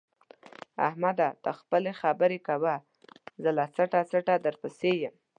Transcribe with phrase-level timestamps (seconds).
[0.87, 1.27] احمده!
[1.43, 2.75] ته خپلې خبرې کوه
[3.41, 5.15] زه له څټه څټه درپسې یم.